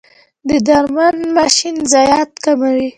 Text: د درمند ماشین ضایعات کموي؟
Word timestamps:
د 0.49 0.51
درمند 0.67 1.21
ماشین 1.37 1.75
ضایعات 1.91 2.31
کموي؟ 2.43 2.87